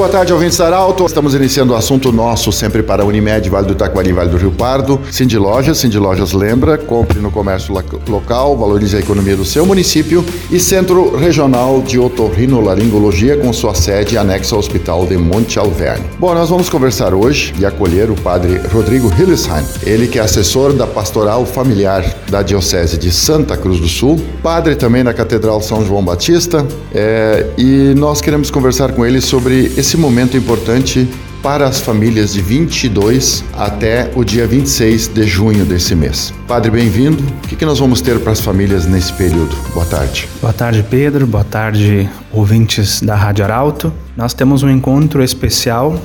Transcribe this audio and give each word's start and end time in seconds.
Boa 0.00 0.08
tarde, 0.08 0.32
ouvintes 0.32 0.58
Arauto. 0.58 1.04
Estamos 1.04 1.34
iniciando 1.34 1.74
o 1.74 1.76
assunto 1.76 2.10
nosso, 2.10 2.50
sempre 2.50 2.82
para 2.82 3.04
Unimed, 3.04 3.50
Vale 3.50 3.66
do 3.66 3.74
Taquari, 3.74 4.14
Vale 4.14 4.30
do 4.30 4.38
Rio 4.38 4.50
Pardo. 4.50 4.98
Cindy 5.12 5.36
Lojas, 5.36 5.76
Cindy 5.76 5.98
Lojas 5.98 6.32
lembra, 6.32 6.78
compre 6.78 7.20
no 7.20 7.30
comércio 7.30 7.74
local, 8.08 8.56
valorize 8.56 8.96
a 8.96 9.00
economia 9.00 9.36
do 9.36 9.44
seu 9.44 9.66
município. 9.66 10.24
E 10.50 10.58
Centro 10.58 11.14
Regional 11.18 11.82
de 11.82 11.98
Otorrinolaringologia, 11.98 13.36
com 13.36 13.52
sua 13.52 13.74
sede 13.74 14.16
anexa 14.16 14.54
ao 14.54 14.60
Hospital 14.60 15.04
de 15.04 15.18
Monte 15.18 15.58
Alverne. 15.58 16.06
Bom, 16.18 16.32
nós 16.32 16.48
vamos 16.48 16.70
conversar 16.70 17.12
hoje 17.12 17.52
e 17.58 17.66
acolher 17.66 18.10
o 18.10 18.14
padre 18.14 18.58
Rodrigo 18.72 19.12
Hillesheim, 19.12 19.66
ele 19.82 20.08
que 20.08 20.18
é 20.18 20.22
assessor 20.22 20.72
da 20.72 20.86
Pastoral 20.86 21.44
Familiar 21.44 22.02
da 22.30 22.42
Diocese 22.42 22.96
de 22.96 23.10
Santa 23.10 23.56
Cruz 23.56 23.80
do 23.80 23.88
Sul, 23.88 24.20
padre 24.42 24.76
também 24.76 25.02
na 25.02 25.12
Catedral 25.12 25.60
São 25.60 25.84
João 25.84 26.04
Batista, 26.04 26.66
é, 26.94 27.46
e 27.58 27.92
nós 27.96 28.20
queremos 28.20 28.50
conversar 28.50 28.92
com 28.92 29.04
ele 29.04 29.20
sobre 29.20 29.72
esse 29.76 29.96
momento 29.96 30.36
importante 30.36 31.08
para 31.42 31.66
as 31.66 31.80
famílias 31.80 32.34
de 32.34 32.42
22 32.42 33.42
até 33.54 34.10
o 34.14 34.22
dia 34.22 34.46
26 34.46 35.08
de 35.08 35.24
junho 35.24 35.64
desse 35.64 35.94
mês. 35.94 36.32
Padre, 36.46 36.70
bem-vindo. 36.70 37.22
O 37.22 37.48
que, 37.48 37.56
que 37.56 37.64
nós 37.64 37.78
vamos 37.78 38.00
ter 38.00 38.18
para 38.20 38.32
as 38.32 38.40
famílias 38.40 38.86
nesse 38.86 39.12
período? 39.14 39.56
Boa 39.72 39.86
tarde. 39.86 40.28
Boa 40.40 40.52
tarde, 40.52 40.84
Pedro. 40.88 41.26
Boa 41.26 41.44
tarde, 41.44 42.08
ouvintes 42.30 43.00
da 43.00 43.14
Rádio 43.14 43.44
Arauto. 43.44 43.92
Nós 44.16 44.34
temos 44.34 44.62
um 44.62 44.68
encontro 44.68 45.22
especial, 45.22 45.98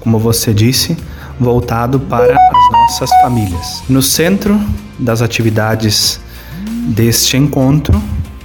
como 0.00 0.18
você 0.18 0.52
disse, 0.52 0.96
voltado 1.40 1.98
para 1.98 2.34
as 2.34 2.72
nossas 2.72 3.10
famílias. 3.22 3.82
No 3.88 4.02
centro 4.02 4.60
das 4.98 5.22
atividades 5.22 6.20
deste 6.88 7.36
encontro 7.36 8.00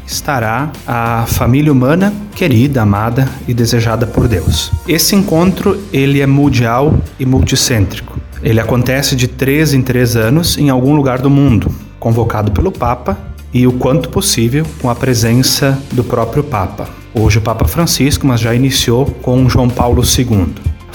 estará 0.06 0.72
a 0.88 1.26
família 1.28 1.72
humana 1.72 2.12
querida, 2.34 2.82
amada 2.82 3.30
e 3.48 3.54
desejada 3.54 4.08
por 4.08 4.28
Deus. 4.28 4.72
Esse 4.88 5.16
encontro 5.16 5.80
ele 5.94 6.20
é 6.20 6.26
mundial 6.26 6.98
e 7.20 7.26
multicêntrico. 7.26 8.20
Ele 8.42 8.60
acontece 8.60 9.16
de 9.16 9.28
três 9.28 9.74
em 9.74 9.82
três 9.82 10.16
anos 10.16 10.58
em 10.58 10.70
algum 10.70 10.96
lugar 10.96 11.20
do 11.20 11.30
mundo, 11.30 11.70
convocado 12.00 12.52
pelo 12.52 12.72
Papa 12.72 13.18
e 13.54 13.68
o 13.68 13.74
quanto 13.74 14.10
possível 14.10 14.66
com 14.82 14.90
a 14.90 14.96
presença 14.96 15.78
do 15.92 16.04
próprio 16.04 16.44
Papa. 16.44 16.90
Hoje 17.14 17.40
o 17.40 17.42
Papa 17.42 17.68
Francisco, 17.68 18.26
mas 18.26 18.40
já 18.40 18.54
iniciou 18.56 19.06
com 19.06 19.50
João 19.50 19.70
Paulo 19.70 20.02
II. 20.04 20.48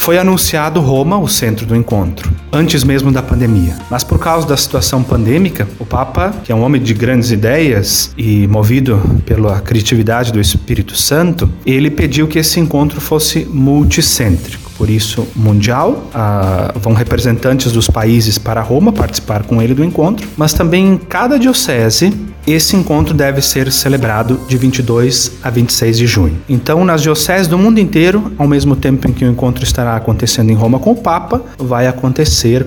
Foi 0.04 0.18
anunciado 0.18 0.82
Roma 0.82 1.16
o 1.16 1.26
centro 1.26 1.64
do 1.64 1.74
encontro, 1.74 2.30
antes 2.52 2.84
mesmo 2.84 3.10
da 3.10 3.22
pandemia. 3.22 3.74
Mas 3.90 4.04
por 4.04 4.18
causa 4.18 4.46
da 4.46 4.54
situação 4.54 5.02
pandêmica, 5.02 5.66
o 5.78 5.86
Papa, 5.86 6.34
que 6.44 6.52
é 6.52 6.54
um 6.54 6.62
homem 6.62 6.82
de 6.82 6.92
grandes 6.92 7.30
ideias 7.30 8.12
e 8.14 8.46
movido 8.46 9.00
pela 9.24 9.62
criatividade 9.62 10.30
do 10.30 10.38
Espírito 10.38 10.94
Santo, 10.94 11.50
ele 11.64 11.90
pediu 11.90 12.28
que 12.28 12.38
esse 12.38 12.60
encontro 12.60 13.00
fosse 13.00 13.46
multicêntrico 13.50 14.70
por 14.76 14.90
isso 14.90 15.26
mundial. 15.34 16.10
Ah, 16.12 16.74
vão 16.76 16.92
representantes 16.92 17.72
dos 17.72 17.88
países 17.88 18.36
para 18.36 18.60
Roma 18.60 18.92
participar 18.92 19.44
com 19.44 19.62
ele 19.62 19.72
do 19.72 19.82
encontro, 19.82 20.28
mas 20.36 20.52
também 20.52 20.86
em 20.86 20.98
cada 20.98 21.38
diocese 21.38 22.12
esse 22.46 22.76
encontro 22.76 23.14
deve 23.14 23.40
ser 23.40 23.70
celebrado 23.72 24.40
de 24.48 24.56
22 24.56 25.32
a 25.42 25.50
26 25.50 25.98
de 25.98 26.06
junho. 26.06 26.38
Então, 26.48 26.84
nas 26.84 27.02
dioceses 27.02 27.46
do 27.48 27.58
mundo 27.58 27.78
inteiro, 27.78 28.32
ao 28.36 28.46
mesmo 28.46 28.76
tempo 28.76 29.08
em 29.08 29.12
que 29.12 29.24
o 29.24 29.30
encontro 29.30 29.64
estará 29.64 29.96
acontecendo 29.96 30.50
em 30.50 30.54
Roma 30.54 30.78
com 30.78 30.92
o 30.92 30.96
Papa, 30.96 31.42
vai 31.58 31.86
acontecer 31.86 32.66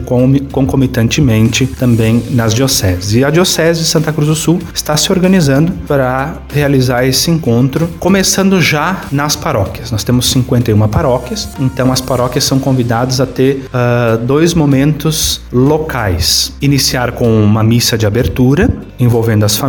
concomitantemente 0.52 1.68
também 1.68 2.24
nas 2.32 2.54
dioceses. 2.54 3.14
E 3.14 3.24
a 3.24 3.30
Diocese 3.30 3.82
de 3.82 3.86
Santa 3.86 4.12
Cruz 4.12 4.28
do 4.28 4.36
Sul 4.36 4.60
está 4.74 4.98
se 4.98 5.12
organizando 5.12 5.72
para 5.88 6.38
realizar 6.54 7.06
esse 7.06 7.30
encontro, 7.30 7.88
começando 8.00 8.62
já 8.62 9.02
nas 9.12 9.36
paróquias. 9.36 9.92
Nós 9.92 10.04
temos 10.04 10.30
51 10.32 10.88
paróquias, 10.88 11.50
então 11.60 11.92
as 11.92 12.02
paróquias 12.02 12.44
são 12.44 12.60
convidadas 12.60 13.22
a 13.22 13.26
ter 13.26 13.66
uh, 13.68 14.18
dois 14.18 14.54
momentos 14.54 15.42
locais: 15.52 16.54
iniciar 16.62 17.12
com 17.12 17.44
uma 17.44 17.64
missa 17.64 17.98
de 17.98 18.06
abertura 18.06 18.70
envolvendo 19.00 19.44
as 19.44 19.56
famílias 19.56 19.67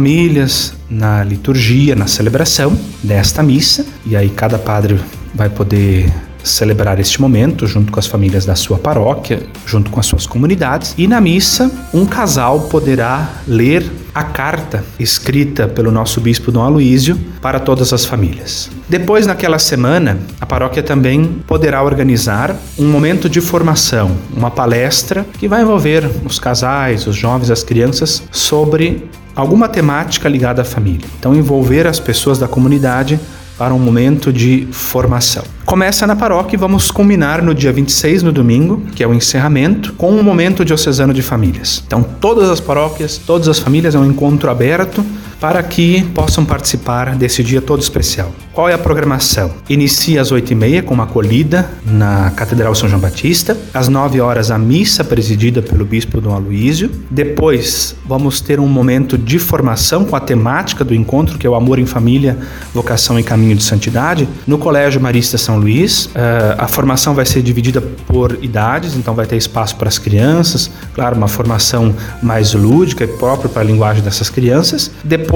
na 0.89 1.25
liturgia, 1.25 1.95
na 1.95 2.07
celebração 2.07 2.79
desta 3.03 3.43
missa, 3.43 3.85
e 4.07 4.17
aí 4.17 4.29
cada 4.29 4.59
padre 4.59 4.99
vai 5.35 5.49
poder 5.49 6.13
celebrar 6.43 6.99
este 6.99 7.21
momento 7.21 7.67
junto 7.67 7.93
com 7.93 7.99
as 7.99 8.07
famílias 8.07 8.45
da 8.45 8.55
sua 8.55 8.79
paróquia, 8.79 9.43
junto 9.67 9.91
com 9.91 10.01
as 10.01 10.07
suas 10.07 10.27
comunidades. 10.27 10.95
E 10.97 11.07
na 11.07 11.21
missa, 11.21 11.71
um 11.93 12.07
casal 12.07 12.63
poderá 12.63 13.29
ler 13.47 13.85
a 14.15 14.25
carta 14.25 14.85
escrita 14.99 15.69
pelo 15.69 15.93
nosso 15.93 16.21
bispo 16.21 16.51
Dom 16.51 16.63
Aloísio 16.63 17.17
para 17.41 17.61
todas 17.61 17.93
as 17.93 18.05
famílias. 18.05 18.71
Depois, 18.89 19.27
naquela 19.27 19.59
semana, 19.59 20.19
a 20.41 20.47
paróquia 20.47 20.83
também 20.83 21.25
poderá 21.47 21.83
organizar 21.83 22.57
um 22.79 22.87
momento 22.91 23.29
de 23.29 23.41
formação, 23.41 24.17
uma 24.35 24.51
palestra 24.51 25.25
que 25.39 25.47
vai 25.47 25.63
envolver 25.63 26.11
os 26.25 26.39
casais, 26.39 27.07
os 27.07 27.15
jovens, 27.15 27.51
as 27.51 27.63
crianças 27.63 28.23
sobre 28.33 29.09
alguma 29.39 29.69
temática 29.69 30.29
ligada 30.29 30.63
à 30.63 30.65
família. 30.65 31.07
Então, 31.17 31.33
envolver 31.33 31.87
as 31.87 32.01
pessoas 32.01 32.41
da 32.41 32.49
comunidade 32.49 33.21
para 33.57 33.73
um 33.73 33.79
momento 33.79 34.33
de 34.33 34.67
formação. 34.73 35.45
Começa 35.65 36.09
na 36.09 36.17
paróquia 36.17 36.57
e 36.57 36.59
vamos 36.59 36.91
culminar 36.91 37.41
no 37.41 37.55
dia 37.55 37.73
26, 37.73 38.25
no 38.25 38.33
domingo, 38.33 38.83
que 38.97 39.03
é 39.03 39.07
o 39.07 39.15
encerramento, 39.15 39.93
com 39.93 40.11
um 40.11 40.25
momento 40.25 40.65
diocesano 40.65 41.15
de 41.15 41.23
famílias. 41.23 41.85
Então, 41.87 42.03
todas 42.03 42.51
as 42.51 42.59
paróquias, 42.59 43.17
todas 43.17 43.47
as 43.49 43.61
famílias, 43.61 43.95
é 43.95 43.99
um 43.99 44.07
encontro 44.07 44.51
aberto 44.51 45.05
para 45.41 45.63
que 45.63 46.03
possam 46.15 46.45
participar 46.45 47.15
desse 47.15 47.43
dia 47.43 47.61
todo 47.61 47.81
especial. 47.81 48.33
Qual 48.59 48.69
é 48.69 48.75
a 48.75 48.79
programação? 48.79 49.53
Inicia 49.69 50.21
às 50.21 50.33
8h30 50.33 50.83
com 50.83 50.93
uma 50.93 51.05
acolhida 51.05 51.71
na 51.87 52.33
Catedral 52.33 52.75
São 52.75 52.89
João 52.89 53.01
Batista. 53.01 53.57
Às 53.73 53.87
9 53.87 54.21
horas 54.21 54.51
a 54.51 54.59
missa 54.59 55.05
presidida 55.05 55.63
pelo 55.63 55.85
Bispo 55.85 56.21
Dom 56.21 56.35
Aloísio. 56.35 56.91
Depois 57.09 57.95
vamos 58.05 58.41
ter 58.41 58.59
um 58.59 58.67
momento 58.67 59.17
de 59.17 59.39
formação 59.39 60.05
com 60.05 60.17
a 60.17 60.21
temática 60.21 60.85
do 60.85 60.93
encontro, 60.93 61.39
que 61.39 61.47
é 61.47 61.51
o 61.51 61.55
amor 61.55 61.79
em 61.79 61.87
família, 61.87 62.37
vocação 62.75 63.17
e 63.17 63.23
caminho 63.23 63.55
de 63.55 63.63
santidade, 63.63 64.29
no 64.45 64.59
Colégio 64.59 65.01
Marista 65.01 65.39
São 65.39 65.57
Luís. 65.57 66.07
Uh, 66.07 66.11
a 66.59 66.67
formação 66.67 67.15
vai 67.15 67.27
ser 67.27 67.43
dividida 67.43 67.81
por 67.81 68.39
idades, 68.43 68.97
então 68.97 69.15
vai 69.15 69.25
ter 69.27 69.37
espaço 69.37 69.77
para 69.77 69.89
as 69.89 69.99
crianças, 69.99 70.69
claro, 70.95 71.17
uma 71.17 71.29
formação 71.29 71.95
mais 72.21 72.55
lúdica 72.55 73.05
e 73.05 73.07
própria 73.07 73.49
para 73.49 73.63
a 73.63 73.65
linguagem 73.65 74.03
dessas 74.03 74.29
crianças. 74.29 74.91
Depois, 75.05 75.28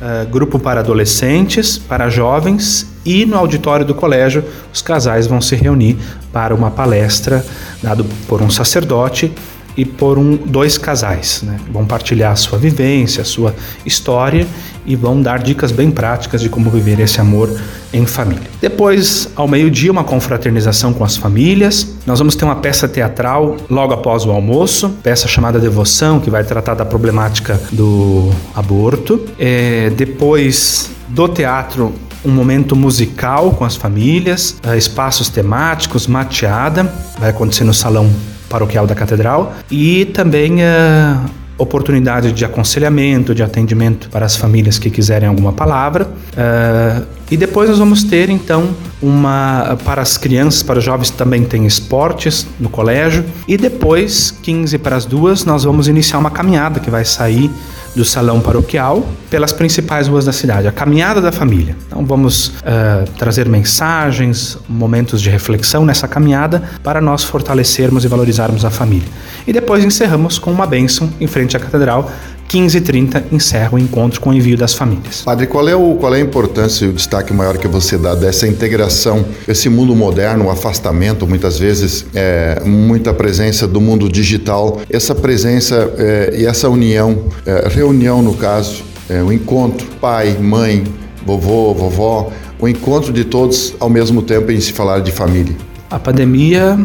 uh, 0.00 0.28
grupo 0.28 0.58
para 0.58 0.80
adolescentes, 0.80 1.78
para 1.78 2.08
jovens 2.08 2.50
jovens 2.50 2.86
e 3.04 3.24
no 3.24 3.36
auditório 3.36 3.84
do 3.84 3.94
colégio 3.94 4.44
os 4.72 4.82
casais 4.82 5.26
vão 5.26 5.40
se 5.40 5.56
reunir 5.56 5.96
para 6.32 6.54
uma 6.54 6.70
palestra 6.70 7.44
dado 7.82 8.04
por 8.28 8.42
um 8.42 8.50
sacerdote 8.50 9.32
e 9.76 9.84
por 9.84 10.18
um, 10.18 10.36
dois 10.36 10.76
casais. 10.76 11.42
Né? 11.42 11.58
Vão 11.72 11.86
partilhar 11.86 12.32
a 12.32 12.36
sua 12.36 12.58
vivência, 12.58 13.22
a 13.22 13.24
sua 13.24 13.54
história 13.86 14.46
e 14.90 14.96
vão 14.96 15.22
dar 15.22 15.38
dicas 15.38 15.70
bem 15.70 15.88
práticas 15.88 16.40
de 16.40 16.48
como 16.48 16.68
viver 16.68 16.98
esse 16.98 17.20
amor 17.20 17.48
em 17.92 18.04
família. 18.04 18.50
Depois, 18.60 19.28
ao 19.36 19.46
meio-dia, 19.46 19.92
uma 19.92 20.02
confraternização 20.02 20.92
com 20.92 21.04
as 21.04 21.16
famílias. 21.16 21.94
Nós 22.04 22.18
vamos 22.18 22.34
ter 22.34 22.44
uma 22.44 22.56
peça 22.56 22.88
teatral 22.88 23.56
logo 23.70 23.94
após 23.94 24.26
o 24.26 24.32
almoço, 24.32 24.88
peça 25.00 25.28
chamada 25.28 25.60
Devoção, 25.60 26.18
que 26.18 26.28
vai 26.28 26.42
tratar 26.42 26.74
da 26.74 26.84
problemática 26.84 27.60
do 27.70 28.30
aborto. 28.52 29.24
É, 29.38 29.90
depois 29.90 30.90
do 31.08 31.28
teatro, 31.28 31.94
um 32.24 32.32
momento 32.32 32.74
musical 32.74 33.52
com 33.52 33.64
as 33.64 33.76
famílias, 33.76 34.56
eh, 34.62 34.76
espaços 34.76 35.28
temáticos, 35.28 36.06
mateada, 36.06 36.92
vai 37.18 37.30
acontecer 37.30 37.64
no 37.64 37.72
salão 37.72 38.10
paroquial 38.48 38.86
da 38.86 38.94
catedral 38.94 39.54
e 39.70 40.04
também 40.06 40.56
uh, 40.56 41.39
oportunidade 41.60 42.32
de 42.32 42.44
aconselhamento, 42.44 43.34
de 43.34 43.42
atendimento 43.42 44.08
para 44.08 44.24
as 44.24 44.36
famílias 44.36 44.78
que 44.78 44.90
quiserem 44.90 45.28
alguma 45.28 45.52
palavra. 45.52 46.04
Uh, 46.06 47.06
e 47.30 47.36
depois 47.36 47.68
nós 47.68 47.78
vamos 47.78 48.02
ter 48.02 48.28
então 48.28 48.70
uma 49.00 49.78
para 49.84 50.02
as 50.02 50.16
crianças, 50.16 50.62
para 50.62 50.78
os 50.78 50.84
jovens 50.84 51.10
também 51.10 51.44
tem 51.44 51.66
esportes 51.66 52.46
no 52.58 52.68
colégio. 52.68 53.24
E 53.46 53.56
depois, 53.56 54.30
15 54.42 54.78
para 54.78 54.96
as 54.96 55.04
duas, 55.04 55.44
nós 55.44 55.64
vamos 55.64 55.86
iniciar 55.86 56.18
uma 56.18 56.30
caminhada 56.30 56.80
que 56.80 56.90
vai 56.90 57.04
sair 57.04 57.50
do 57.94 58.04
salão 58.04 58.40
paroquial 58.40 59.06
pelas 59.28 59.52
principais 59.52 60.08
ruas 60.08 60.24
da 60.24 60.32
cidade, 60.32 60.66
a 60.68 60.72
caminhada 60.72 61.20
da 61.20 61.32
família. 61.32 61.76
Então 61.86 62.04
vamos 62.04 62.48
uh, 62.48 63.10
trazer 63.18 63.48
mensagens, 63.48 64.58
momentos 64.68 65.20
de 65.20 65.30
reflexão 65.30 65.84
nessa 65.84 66.06
caminhada 66.06 66.62
para 66.82 67.00
nós 67.00 67.24
fortalecermos 67.24 68.04
e 68.04 68.08
valorizarmos 68.08 68.64
a 68.64 68.70
família. 68.70 69.08
E 69.46 69.52
depois 69.52 69.84
encerramos 69.84 70.38
com 70.38 70.50
uma 70.50 70.66
bênção 70.66 71.10
em 71.20 71.26
frente 71.26 71.56
à 71.56 71.60
catedral 71.60 72.10
15h30 72.50 73.26
encerra 73.30 73.76
o 73.76 73.78
encontro 73.78 74.20
com 74.20 74.30
o 74.30 74.34
envio 74.34 74.56
das 74.56 74.74
famílias. 74.74 75.22
Padre, 75.22 75.46
qual 75.46 75.68
é, 75.68 75.76
o, 75.76 75.94
qual 75.94 76.12
é 76.12 76.18
a 76.18 76.20
importância 76.20 76.84
e 76.84 76.88
o 76.88 76.92
destaque 76.92 77.32
maior 77.32 77.56
que 77.56 77.68
você 77.68 77.96
dá 77.96 78.16
dessa 78.16 78.48
integração, 78.48 79.24
esse 79.46 79.68
mundo 79.68 79.94
moderno, 79.94 80.46
o 80.46 80.50
afastamento, 80.50 81.28
muitas 81.28 81.58
vezes, 81.60 82.04
é, 82.12 82.60
muita 82.66 83.14
presença 83.14 83.68
do 83.68 83.80
mundo 83.80 84.08
digital, 84.08 84.80
essa 84.90 85.14
presença 85.14 85.94
é, 85.96 86.34
e 86.38 86.44
essa 86.44 86.68
união, 86.68 87.26
é, 87.46 87.68
reunião 87.68 88.20
no 88.20 88.34
caso, 88.34 88.82
é, 89.08 89.22
o 89.22 89.32
encontro, 89.32 89.86
pai, 90.00 90.36
mãe, 90.40 90.82
vovô, 91.24 91.72
vovó, 91.72 92.32
o 92.58 92.68
encontro 92.68 93.12
de 93.12 93.24
todos 93.24 93.74
ao 93.78 93.88
mesmo 93.88 94.22
tempo 94.22 94.50
em 94.50 94.60
se 94.60 94.72
falar 94.72 95.00
de 95.00 95.12
família. 95.12 95.54
A 95.88 96.00
pandemia 96.00 96.78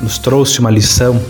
nos 0.00 0.18
trouxe 0.18 0.58
uma 0.60 0.70
lição. 0.70 1.20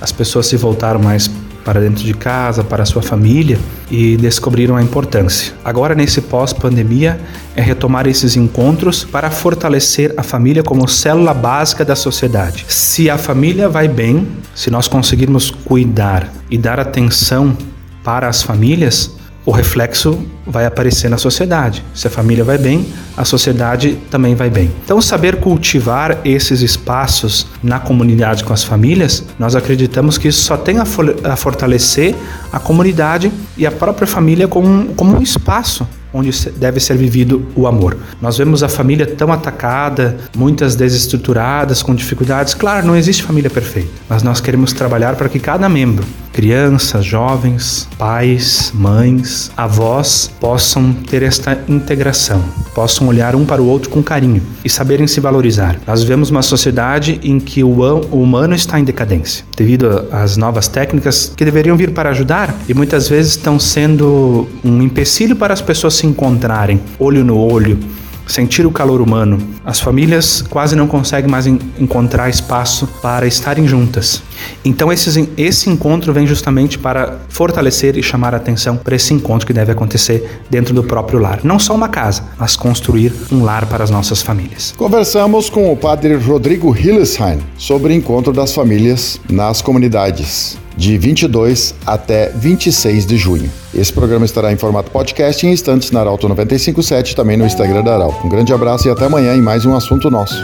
As 0.00 0.10
pessoas 0.10 0.46
se 0.46 0.56
voltaram 0.56 1.00
mais 1.00 1.28
para 1.64 1.80
dentro 1.80 2.02
de 2.02 2.14
casa, 2.14 2.64
para 2.64 2.84
sua 2.84 3.02
família 3.02 3.58
e 3.90 4.16
descobriram 4.16 4.76
a 4.76 4.82
importância. 4.82 5.52
Agora, 5.64 5.94
nesse 5.94 6.20
pós-pandemia, 6.20 7.20
é 7.54 7.60
retomar 7.60 8.06
esses 8.06 8.36
encontros 8.36 9.04
para 9.04 9.30
fortalecer 9.30 10.14
a 10.16 10.22
família 10.22 10.62
como 10.62 10.88
célula 10.88 11.34
básica 11.34 11.84
da 11.84 11.96
sociedade. 11.96 12.64
Se 12.68 13.10
a 13.10 13.18
família 13.18 13.68
vai 13.68 13.88
bem, 13.88 14.26
se 14.54 14.70
nós 14.70 14.88
conseguirmos 14.88 15.50
cuidar 15.50 16.32
e 16.50 16.56
dar 16.56 16.80
atenção 16.80 17.56
para 18.02 18.28
as 18.28 18.42
famílias, 18.42 19.19
o 19.44 19.50
reflexo 19.50 20.18
vai 20.46 20.66
aparecer 20.66 21.08
na 21.08 21.16
sociedade. 21.16 21.84
Se 21.94 22.06
a 22.06 22.10
família 22.10 22.44
vai 22.44 22.58
bem, 22.58 22.86
a 23.16 23.24
sociedade 23.24 23.98
também 24.10 24.34
vai 24.34 24.50
bem. 24.50 24.70
Então, 24.84 25.00
saber 25.00 25.36
cultivar 25.36 26.18
esses 26.24 26.60
espaços 26.60 27.46
na 27.62 27.78
comunidade 27.78 28.44
com 28.44 28.52
as 28.52 28.62
famílias, 28.62 29.24
nós 29.38 29.56
acreditamos 29.56 30.18
que 30.18 30.28
isso 30.28 30.42
só 30.42 30.56
tem 30.56 30.78
a, 30.78 31.36
fortalecer 31.36 32.14
a 32.52 32.58
comunidade 32.58 33.32
e 33.56 33.66
a 33.66 33.70
própria 33.70 34.06
família 34.06 34.46
como, 34.46 34.94
como 34.94 35.16
um 35.16 35.22
espaço 35.22 35.86
onde 36.12 36.30
deve 36.56 36.80
ser 36.80 36.96
vivido 36.96 37.46
o 37.54 37.66
amor. 37.66 37.96
Nós 38.20 38.36
vemos 38.36 38.62
a 38.62 38.68
família 38.68 39.06
tão 39.06 39.32
atacada, 39.32 40.18
muitas 40.36 40.74
desestruturadas, 40.74 41.82
com 41.82 41.94
dificuldades. 41.94 42.54
Claro, 42.54 42.86
não 42.86 42.96
existe 42.96 43.22
família 43.22 43.50
perfeita, 43.50 43.90
mas 44.08 44.22
nós 44.22 44.40
queremos 44.40 44.72
trabalhar 44.72 45.16
para 45.16 45.28
que 45.28 45.38
cada 45.38 45.68
membro, 45.68 46.04
crianças, 46.32 47.04
jovens, 47.04 47.88
pais, 47.98 48.72
mães, 48.74 49.50
avós, 49.56 50.30
possam 50.40 50.92
ter 50.92 51.22
esta 51.22 51.58
integração, 51.68 52.42
possam 52.74 53.08
olhar 53.08 53.34
um 53.34 53.44
para 53.44 53.60
o 53.60 53.66
outro 53.66 53.90
com 53.90 54.02
carinho 54.02 54.42
e 54.64 54.70
saberem 54.70 55.06
se 55.06 55.20
valorizar. 55.20 55.78
Nós 55.86 56.02
vivemos 56.02 56.30
uma 56.30 56.42
sociedade 56.42 57.20
em 57.22 57.38
que 57.38 57.62
o 57.62 57.80
humano 58.10 58.54
está 58.54 58.78
em 58.78 58.84
decadência, 58.84 59.44
devido 59.56 60.06
às 60.10 60.36
novas 60.36 60.68
técnicas 60.68 61.32
que 61.36 61.44
deveriam 61.44 61.76
vir 61.76 61.90
para 61.90 62.10
ajudar 62.10 62.54
e 62.68 62.74
muitas 62.74 63.08
vezes 63.08 63.32
estão 63.32 63.58
sendo 63.58 64.48
um 64.64 64.82
empecilho 64.82 65.36
para 65.36 65.52
as 65.52 65.60
pessoas 65.60 65.94
se 66.00 66.06
encontrarem 66.06 66.80
olho 66.98 67.24
no 67.24 67.38
olho, 67.38 67.78
sentir 68.26 68.64
o 68.64 68.70
calor 68.70 69.00
humano. 69.00 69.38
As 69.64 69.80
famílias 69.80 70.42
quase 70.42 70.74
não 70.74 70.86
conseguem 70.86 71.30
mais 71.30 71.46
encontrar 71.46 72.30
espaço 72.30 72.86
para 73.02 73.26
estarem 73.26 73.66
juntas. 73.66 74.22
Então 74.64 74.92
esse, 74.92 75.28
esse 75.36 75.68
encontro 75.68 76.12
vem 76.12 76.26
justamente 76.26 76.78
para 76.78 77.18
fortalecer 77.28 77.98
e 77.98 78.02
chamar 78.02 78.34
a 78.34 78.38
atenção 78.38 78.76
para 78.76 78.96
esse 78.96 79.12
encontro 79.12 79.46
que 79.46 79.52
deve 79.52 79.72
acontecer 79.72 80.40
dentro 80.48 80.72
do 80.72 80.82
próprio 80.82 81.18
lar. 81.18 81.40
Não 81.42 81.58
só 81.58 81.74
uma 81.74 81.88
casa, 81.88 82.22
mas 82.38 82.56
construir 82.56 83.12
um 83.30 83.42
lar 83.42 83.66
para 83.66 83.84
as 83.84 83.90
nossas 83.90 84.22
famílias. 84.22 84.72
Conversamos 84.76 85.50
com 85.50 85.70
o 85.70 85.76
padre 85.76 86.14
Rodrigo 86.14 86.74
Hillesheim 86.74 87.40
sobre 87.58 87.92
o 87.92 87.96
encontro 87.96 88.32
das 88.32 88.54
famílias 88.54 89.20
nas 89.28 89.60
comunidades 89.60 90.56
de 90.80 90.96
22 90.96 91.74
até 91.86 92.30
26 92.34 93.04
de 93.04 93.18
junho. 93.18 93.50
Esse 93.74 93.92
programa 93.92 94.24
estará 94.24 94.50
em 94.50 94.56
formato 94.56 94.90
podcast 94.90 95.46
em 95.46 95.52
instantes 95.52 95.90
na 95.90 96.00
Arauto 96.00 96.26
957 96.26 97.14
também 97.14 97.36
no 97.36 97.44
Instagram 97.44 97.82
da 97.82 97.94
Arauto. 97.94 98.26
Um 98.26 98.30
grande 98.30 98.50
abraço 98.54 98.88
e 98.88 98.90
até 98.90 99.04
amanhã 99.04 99.34
em 99.34 99.42
mais 99.42 99.66
um 99.66 99.74
assunto 99.76 100.10
nosso. 100.10 100.34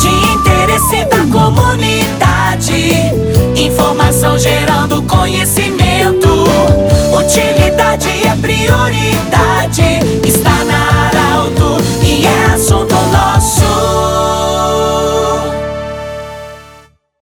De 0.00 0.08
interesse 0.34 1.04
da 1.04 1.24
comunidade, 1.30 2.72
informação 3.56 4.36
gerando 4.36 5.00
conhecimento, 5.02 6.28
utilidade 7.16 8.08
é 8.26 8.34
prioridade 8.34 9.31